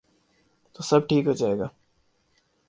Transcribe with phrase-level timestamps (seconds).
[0.75, 1.67] تو سب ٹھیک ہو جائے گا۔